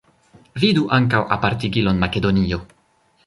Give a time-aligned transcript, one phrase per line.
[0.63, 2.61] Vidu ankaŭ apartigilon Makedonio.